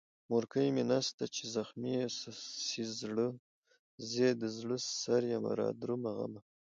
[0.31, 2.05] مورکۍ مې نسته چې زخمي يې
[2.67, 3.27] سي زړه،
[4.11, 6.41] زې دزړه سريمه رادرومه غمه